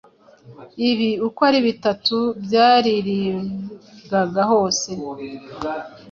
Ibi 0.89 1.09
uko 1.27 1.39
ari 1.49 1.59
bitatu 1.67 2.17
byaririmbwaga 2.43 4.41
hose, 4.51 4.89